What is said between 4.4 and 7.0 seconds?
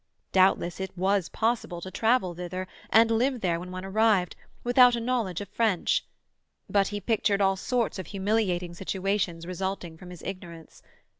without a knowledge of French; but he